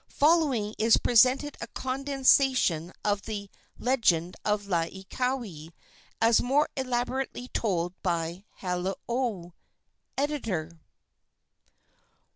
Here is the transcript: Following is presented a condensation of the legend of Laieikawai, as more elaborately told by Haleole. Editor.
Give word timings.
Following 0.17 0.73
is 0.79 0.97
presented 0.97 1.55
a 1.61 1.67
condensation 1.67 2.91
of 3.05 3.21
the 3.21 3.51
legend 3.77 4.35
of 4.43 4.63
Laieikawai, 4.65 5.67
as 6.19 6.41
more 6.41 6.67
elaborately 6.75 7.49
told 7.49 7.93
by 8.01 8.43
Haleole. 8.61 9.51
Editor. 10.17 10.79